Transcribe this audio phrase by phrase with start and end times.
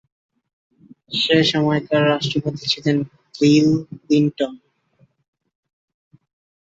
[1.13, 2.97] সে সময়কার রাষ্ট্রপতি ছিলেন
[3.35, 3.69] বিল
[3.99, 4.51] ক্লিনটন।